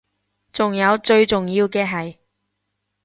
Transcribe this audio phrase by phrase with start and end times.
[0.51, 2.17] 仲有最重要嘅係